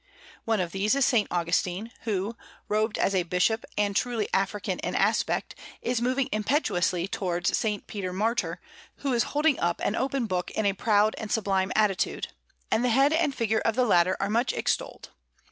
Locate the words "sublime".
11.31-11.71